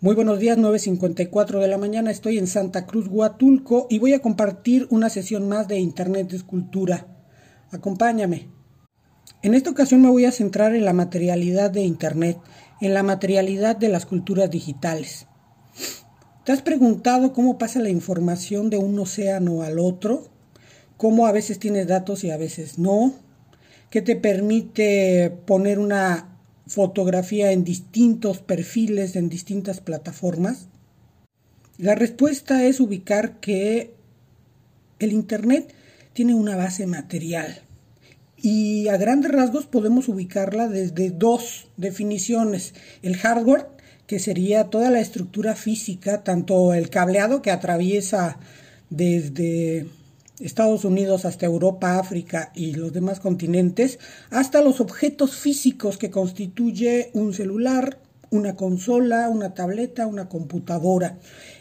[0.00, 2.12] Muy buenos días, 9.54 de la mañana.
[2.12, 6.36] Estoy en Santa Cruz, Huatulco y voy a compartir una sesión más de Internet de
[6.36, 7.08] Escultura.
[7.72, 8.50] Acompáñame.
[9.42, 12.38] En esta ocasión me voy a centrar en la materialidad de Internet,
[12.80, 15.26] en la materialidad de las culturas digitales.
[16.44, 20.28] ¿Te has preguntado cómo pasa la información de un océano al otro?
[20.98, 23.14] ¿Cómo a veces tienes datos y a veces no?
[23.94, 26.36] ¿Qué te permite poner una
[26.66, 30.66] fotografía en distintos perfiles, en distintas plataformas?
[31.78, 33.94] La respuesta es ubicar que
[34.98, 35.72] el Internet
[36.12, 37.62] tiene una base material
[38.36, 42.74] y a grandes rasgos podemos ubicarla desde dos definiciones.
[43.00, 43.68] El hardware,
[44.08, 48.40] que sería toda la estructura física, tanto el cableado que atraviesa
[48.90, 49.86] desde
[50.40, 53.98] Estados Unidos hasta Europa, África y los demás continentes,
[54.30, 61.18] hasta los objetos físicos que constituye un celular, una consola, una tableta, una computadora.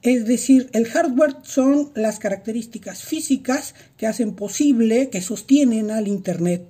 [0.00, 6.66] Es decir, el hardware son las características físicas que hacen posible, que sostienen al Internet.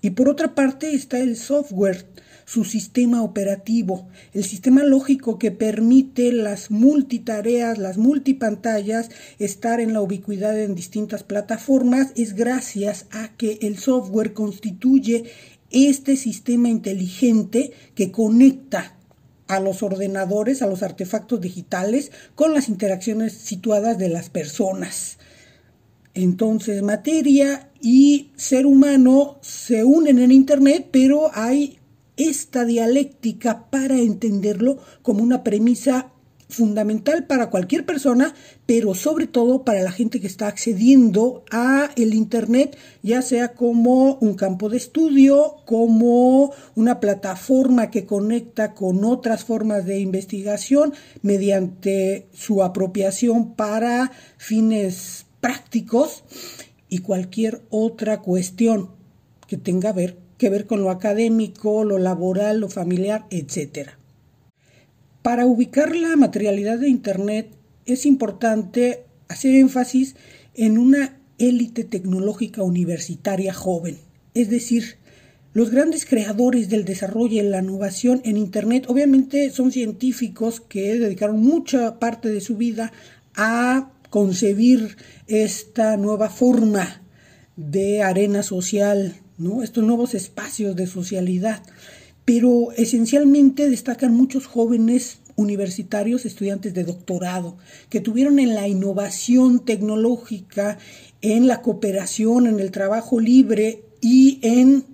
[0.00, 2.06] Y por otra parte está el software,
[2.44, 10.00] su sistema operativo, el sistema lógico que permite las multitareas, las multipantallas, estar en la
[10.00, 15.24] ubicuidad en distintas plataformas, es gracias a que el software constituye
[15.70, 18.96] este sistema inteligente que conecta
[19.48, 25.18] a los ordenadores, a los artefactos digitales, con las interacciones situadas de las personas.
[26.14, 31.78] Entonces, materia y ser humano se unen en Internet, pero hay
[32.16, 36.12] esta dialéctica para entenderlo como una premisa
[36.52, 38.34] fundamental para cualquier persona,
[38.66, 44.14] pero sobre todo para la gente que está accediendo a el internet, ya sea como
[44.16, 52.28] un campo de estudio, como una plataforma que conecta con otras formas de investigación mediante
[52.32, 56.22] su apropiación para fines prácticos
[56.88, 58.90] y cualquier otra cuestión
[59.48, 63.90] que tenga ver que ver con lo académico, lo laboral, lo familiar, etc.
[65.22, 67.46] Para ubicar la materialidad de Internet
[67.86, 70.16] es importante hacer énfasis
[70.54, 73.98] en una élite tecnológica universitaria joven,
[74.34, 74.96] es decir,
[75.52, 81.40] los grandes creadores del desarrollo y la innovación en Internet obviamente son científicos que dedicaron
[81.40, 82.90] mucha parte de su vida
[83.36, 84.96] a concebir
[85.28, 87.00] esta nueva forma
[87.54, 89.21] de arena social
[89.62, 91.62] estos nuevos espacios de socialidad.
[92.24, 97.56] Pero esencialmente destacan muchos jóvenes universitarios, estudiantes de doctorado,
[97.88, 100.78] que tuvieron en la innovación tecnológica,
[101.20, 104.84] en la cooperación, en el trabajo libre y en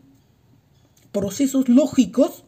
[1.13, 2.45] procesos lógicos,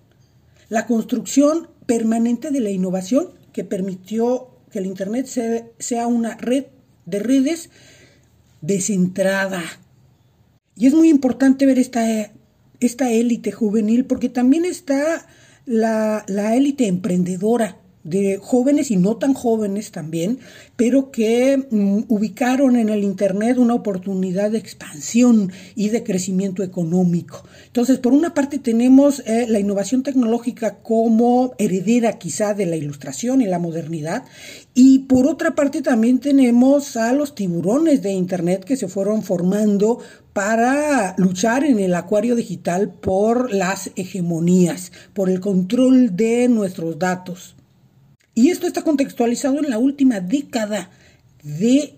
[0.69, 5.27] la construcción permanente de la innovación que permitió que el Internet
[5.79, 6.67] sea una red
[7.07, 7.71] de redes
[8.61, 9.63] descentrada,
[10.81, 12.33] y es muy importante ver esta,
[12.81, 15.27] esta élite juvenil porque también está
[15.67, 20.39] la, la élite emprendedora de jóvenes y no tan jóvenes también,
[20.77, 27.45] pero que mm, ubicaron en el Internet una oportunidad de expansión y de crecimiento económico.
[27.67, 33.43] Entonces, por una parte tenemos eh, la innovación tecnológica como heredera quizá de la ilustración
[33.43, 34.25] y la modernidad,
[34.75, 39.99] y por otra parte también tenemos a los tiburones de Internet que se fueron formando
[40.33, 47.57] para luchar en el acuario digital por las hegemonías, por el control de nuestros datos.
[48.41, 50.89] Y esto está contextualizado en la última década
[51.43, 51.97] de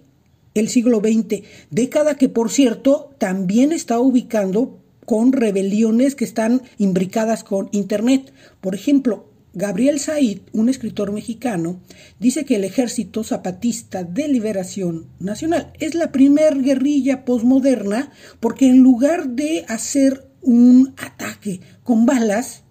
[0.55, 7.45] el siglo XX, década que por cierto también está ubicando con rebeliones que están imbricadas
[7.45, 8.33] con Internet.
[8.61, 11.79] Por ejemplo, Gabriel Said, un escritor mexicano,
[12.19, 18.11] dice que el Ejército Zapatista de Liberación Nacional es la primer guerrilla posmoderna
[18.41, 22.65] porque en lugar de hacer un ataque con balas,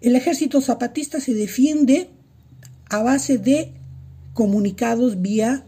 [0.00, 2.08] el Ejército Zapatista se defiende
[2.90, 3.72] a base de
[4.34, 5.64] comunicados vía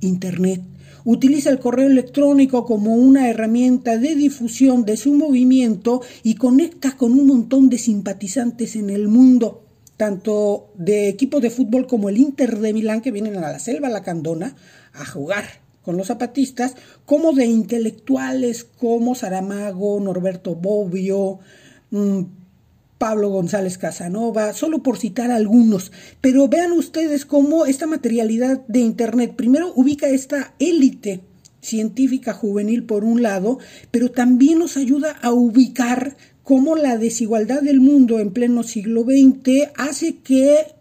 [0.00, 0.62] Internet.
[1.04, 7.12] Utiliza el correo electrónico como una herramienta de difusión de su movimiento y conecta con
[7.12, 9.64] un montón de simpatizantes en el mundo,
[9.96, 13.88] tanto de equipos de fútbol como el Inter de Milán que vienen a la selva
[13.88, 14.54] lacandona
[14.92, 15.44] a jugar
[15.82, 16.74] con los zapatistas,
[17.06, 21.38] como de intelectuales como Saramago, Norberto Bobbio,
[21.90, 22.22] mm,
[22.98, 25.92] Pablo González Casanova, solo por citar algunos.
[26.20, 31.20] Pero vean ustedes cómo esta materialidad de Internet primero ubica esta élite
[31.60, 33.58] científica juvenil por un lado,
[33.90, 39.70] pero también nos ayuda a ubicar cómo la desigualdad del mundo en pleno siglo XX
[39.76, 40.74] hace que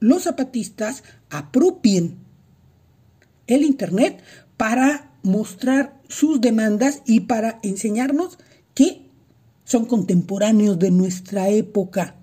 [0.00, 2.16] los zapatistas apropien
[3.46, 4.22] el Internet
[4.56, 8.38] para mostrar sus demandas y para enseñarnos
[8.74, 9.07] que
[9.68, 12.16] son contemporáneos de nuestra época.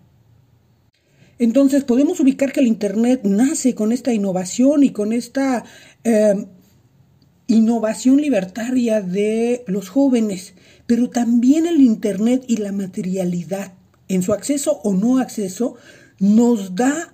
[1.38, 5.64] Entonces podemos ubicar que el Internet nace con esta innovación y con esta
[6.04, 6.48] eh,
[7.46, 10.56] innovación libertaria de los jóvenes,
[10.88, 13.74] pero también el Internet y la materialidad
[14.08, 15.76] en su acceso o no acceso
[16.18, 17.14] nos da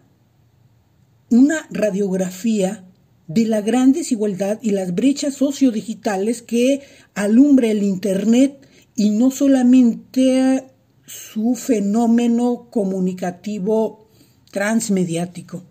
[1.29, 2.85] una radiografía
[3.27, 6.83] de la gran desigualdad y las brechas sociodigitales que
[7.15, 8.60] alumbra el Internet
[8.95, 10.65] y no solamente
[11.05, 14.07] su fenómeno comunicativo
[14.51, 15.63] transmediático.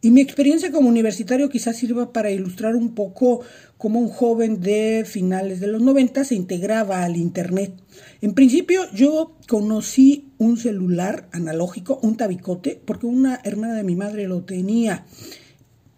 [0.00, 3.40] Y mi experiencia como universitario quizás sirva para ilustrar un poco
[3.78, 7.72] cómo un joven de finales de los 90 se integraba al Internet.
[8.20, 14.28] En principio yo conocí un celular analógico, un tabicote, porque una hermana de mi madre
[14.28, 15.04] lo tenía.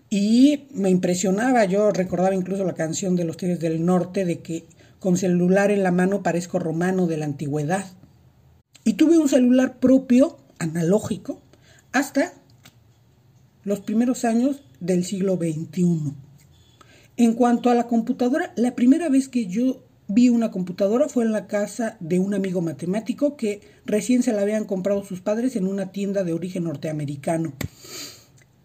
[0.09, 4.65] Y me impresionaba, yo recordaba incluso la canción de los Tigres del Norte de que
[5.01, 7.87] con celular en la mano parezco romano de la antigüedad.
[8.85, 11.41] Y tuve un celular propio, analógico,
[11.93, 12.35] hasta
[13.65, 16.15] los primeros años del siglo XXI.
[17.17, 21.33] En cuanto a la computadora, la primera vez que yo vi una computadora fue en
[21.33, 25.67] la casa de un amigo matemático que recién se la habían comprado sus padres en
[25.67, 27.53] una tienda de origen norteamericano.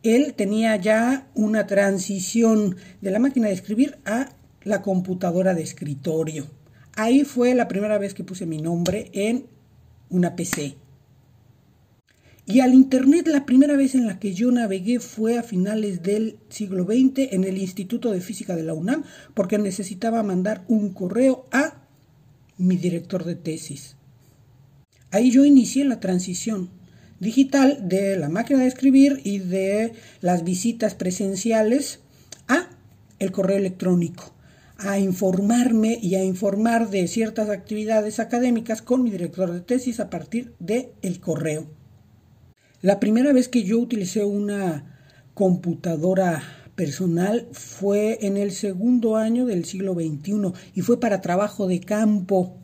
[0.03, 4.29] Él tenía ya una transición de la máquina de escribir a
[4.65, 6.47] la computadora de escritorio.
[6.95, 9.45] Ahí fue la primera vez que puse mi nombre en
[10.09, 10.75] una PC.
[12.47, 16.37] Y al Internet la primera vez en la que yo navegué fue a finales del
[16.49, 19.03] siglo XX en el Instituto de Física de la UNAM
[19.33, 21.87] porque necesitaba mandar un correo a
[22.57, 23.95] mi director de tesis.
[25.09, 26.69] Ahí yo inicié la transición
[27.19, 32.01] digital de la máquina de escribir y de las visitas presenciales
[32.47, 32.69] a
[33.17, 34.34] el correo electrónico,
[34.77, 40.09] a informarme y a informar de ciertas actividades académicas con mi director de tesis a
[40.09, 41.67] partir del el correo.
[42.81, 44.99] La primera vez que yo utilicé una
[45.33, 46.43] computadora
[46.75, 52.57] personal fue en el segundo año del siglo XXI y fue para trabajo de campo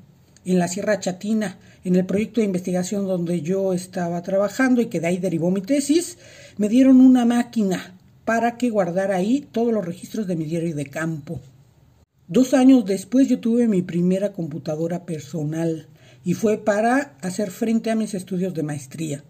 [0.43, 4.99] en la Sierra Chatina, en el proyecto de investigación donde yo estaba trabajando y que
[4.99, 6.17] de ahí derivó mi tesis,
[6.57, 10.85] me dieron una máquina para que guardara ahí todos los registros de mi diario de
[10.85, 11.41] campo.
[12.31, 15.89] Dos años después yo tuve mi primera computadora personal
[16.23, 19.25] y fue para hacer frente a mis estudios de maestría.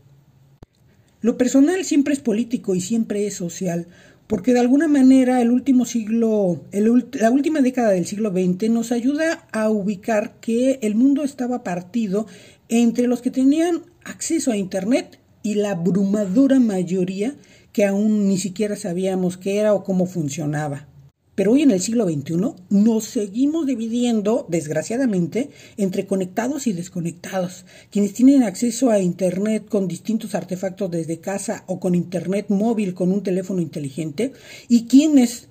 [1.19, 3.87] Lo personal siempre es político y siempre es social,
[4.27, 9.47] porque de alguna manera el último siglo, la última década del siglo XX nos ayuda
[9.51, 12.27] a ubicar que el mundo estaba partido
[12.69, 17.33] entre los que tenían acceso a Internet y la abrumadora mayoría
[17.73, 20.90] que aún ni siquiera sabíamos qué era o cómo funcionaba.
[21.33, 22.35] Pero hoy en el siglo XXI
[22.69, 27.65] nos seguimos dividiendo, desgraciadamente, entre conectados y desconectados.
[27.89, 33.11] Quienes tienen acceso a Internet con distintos artefactos desde casa o con Internet móvil con
[33.11, 34.33] un teléfono inteligente
[34.67, 35.47] y quienes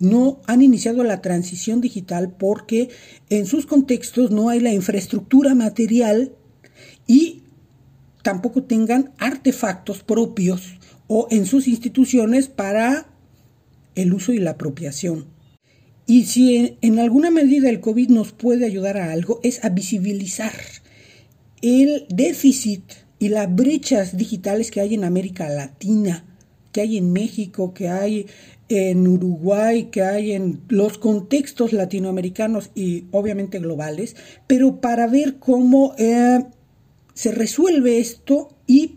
[0.00, 2.88] no han iniciado la transición digital porque
[3.30, 6.32] en sus contextos no hay la infraestructura material
[7.06, 7.42] y
[8.22, 10.74] tampoco tengan artefactos propios
[11.06, 13.11] o en sus instituciones para
[13.94, 15.26] el uso y la apropiación.
[16.06, 20.52] Y si en alguna medida el COVID nos puede ayudar a algo, es a visibilizar
[21.62, 22.82] el déficit
[23.18, 26.24] y las brechas digitales que hay en América Latina,
[26.72, 28.26] que hay en México, que hay
[28.68, 35.94] en Uruguay, que hay en los contextos latinoamericanos y obviamente globales, pero para ver cómo
[35.98, 36.44] eh,
[37.14, 38.96] se resuelve esto y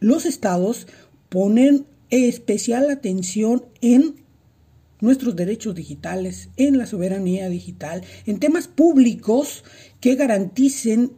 [0.00, 0.88] los estados
[1.28, 4.22] ponen especial atención en
[5.00, 9.64] nuestros derechos digitales, en la soberanía digital, en temas públicos
[10.00, 11.12] que garanticen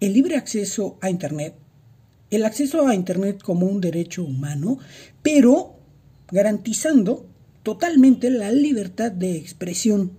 [0.00, 1.54] el libre acceso a Internet,
[2.30, 4.78] el acceso a Internet como un derecho humano,
[5.22, 5.76] pero
[6.30, 7.26] garantizando
[7.62, 10.12] totalmente la libertad de expresión.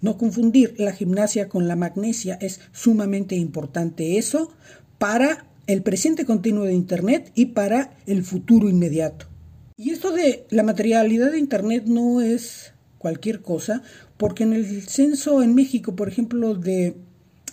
[0.00, 4.52] No confundir la gimnasia con la magnesia es sumamente importante eso
[4.98, 9.26] para el presente continuo de Internet y para el futuro inmediato.
[9.76, 13.82] Y esto de la materialidad de Internet no es cualquier cosa,
[14.16, 16.94] porque en el censo en México, por ejemplo, de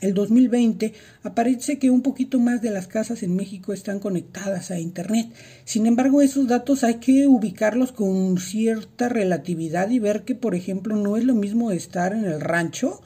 [0.01, 4.79] el 2020, aparece que un poquito más de las casas en México están conectadas a
[4.79, 5.27] Internet.
[5.65, 10.95] Sin embargo, esos datos hay que ubicarlos con cierta relatividad y ver que, por ejemplo,
[10.95, 13.01] no es lo mismo estar en el rancho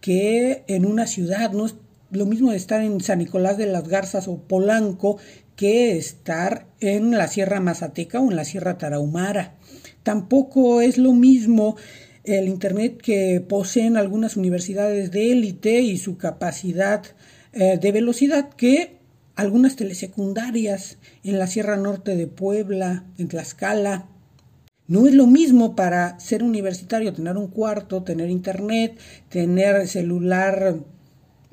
[0.00, 1.66] que en una ciudad, no
[2.10, 5.18] lo mismo estar en San Nicolás de las Garzas o Polanco
[5.56, 9.54] que estar en la Sierra Mazateca o en la Sierra Tarahumara.
[10.02, 11.76] Tampoco es lo mismo
[12.24, 17.02] el Internet que poseen algunas universidades de élite y su capacidad
[17.52, 18.98] eh, de velocidad que
[19.34, 24.08] algunas telesecundarias en la Sierra Norte de Puebla, en Tlaxcala.
[24.88, 28.98] No es lo mismo para ser universitario tener un cuarto, tener internet,
[29.28, 30.76] tener celular,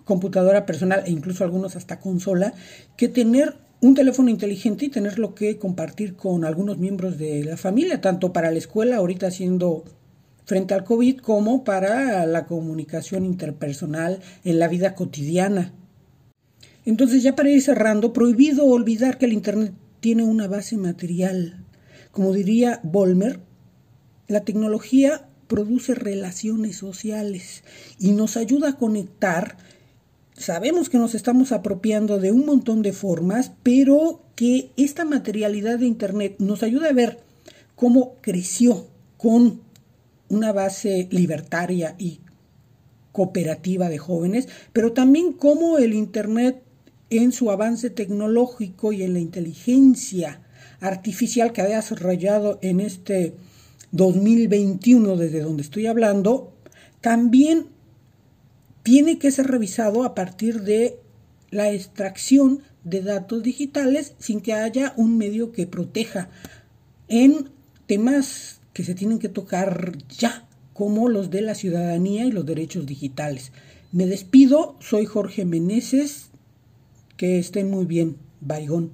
[0.04, 2.54] computadora personal e incluso algunos hasta consola,
[2.98, 8.00] que tener un teléfono inteligente y tenerlo que compartir con algunos miembros de la familia,
[8.00, 9.84] tanto para la escuela, ahorita siendo
[10.46, 15.74] frente al COVID, como para la comunicación interpersonal en la vida cotidiana.
[16.86, 21.64] Entonces, ya para ir cerrando, prohibido olvidar que el Internet tiene una base material.
[22.12, 23.40] Como diría Volmer,
[24.28, 27.64] la tecnología produce relaciones sociales
[28.00, 29.58] y nos ayuda a conectar
[30.38, 35.86] Sabemos que nos estamos apropiando de un montón de formas, pero que esta materialidad de
[35.86, 37.20] Internet nos ayuda a ver
[37.75, 38.88] cómo creció
[39.18, 39.62] con
[40.30, 42.20] una base libertaria y
[43.12, 46.63] cooperativa de jóvenes, pero también cómo el Internet
[47.10, 50.42] en su avance tecnológico y en la inteligencia
[50.80, 53.36] artificial que ha desarrollado en este
[53.92, 56.54] 2021 desde donde estoy hablando,
[57.02, 57.68] también
[58.84, 61.00] tiene que ser revisado a partir de
[61.50, 66.30] la extracción de datos digitales sin que haya un medio que proteja
[67.08, 67.50] en
[67.88, 72.86] temas que se tienen que tocar ya, como los de la ciudadanía y los derechos
[72.86, 73.52] digitales.
[73.92, 76.32] Me despido, soy Jorge Meneses,
[77.16, 78.94] que estén muy bien, Baigón.